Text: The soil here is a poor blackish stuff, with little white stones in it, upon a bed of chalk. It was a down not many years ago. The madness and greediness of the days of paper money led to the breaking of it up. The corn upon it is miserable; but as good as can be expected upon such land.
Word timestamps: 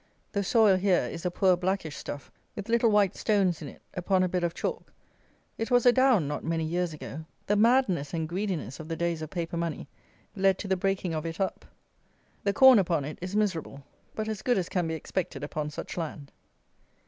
The 0.31 0.43
soil 0.43 0.77
here 0.77 1.03
is 1.03 1.27
a 1.27 1.29
poor 1.29 1.55
blackish 1.55 1.95
stuff, 1.95 2.31
with 2.55 2.69
little 2.69 2.89
white 2.89 3.15
stones 3.15 3.61
in 3.61 3.67
it, 3.67 3.83
upon 3.93 4.23
a 4.23 4.27
bed 4.27 4.43
of 4.43 4.55
chalk. 4.55 4.91
It 5.59 5.69
was 5.69 5.85
a 5.85 5.91
down 5.91 6.27
not 6.27 6.43
many 6.43 6.63
years 6.63 6.91
ago. 6.91 7.23
The 7.45 7.55
madness 7.55 8.11
and 8.11 8.27
greediness 8.27 8.79
of 8.79 8.87
the 8.87 8.95
days 8.95 9.21
of 9.21 9.29
paper 9.29 9.57
money 9.57 9.87
led 10.35 10.57
to 10.57 10.67
the 10.67 10.75
breaking 10.75 11.13
of 11.13 11.23
it 11.27 11.39
up. 11.39 11.65
The 12.43 12.51
corn 12.51 12.79
upon 12.79 13.05
it 13.05 13.19
is 13.21 13.35
miserable; 13.35 13.83
but 14.15 14.27
as 14.27 14.41
good 14.41 14.57
as 14.57 14.69
can 14.69 14.87
be 14.87 14.95
expected 14.95 15.43
upon 15.43 15.69
such 15.69 15.95
land. 15.97 16.31